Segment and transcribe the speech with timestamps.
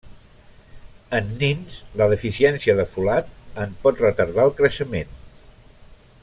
[1.17, 3.29] En nins, la deficiència de folat
[3.67, 5.15] en pot retardar el creixement.